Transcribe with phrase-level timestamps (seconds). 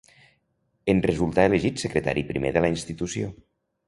[0.93, 3.31] En resultà elegit secretari primer de la institució.